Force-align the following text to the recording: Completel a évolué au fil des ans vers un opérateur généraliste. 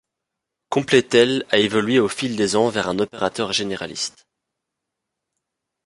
Completel 0.71 1.45
a 1.51 1.59
évolué 1.59 1.99
au 1.99 2.07
fil 2.07 2.35
des 2.35 2.55
ans 2.55 2.69
vers 2.69 2.89
un 2.89 2.97
opérateur 2.97 3.53
généraliste. 3.53 4.27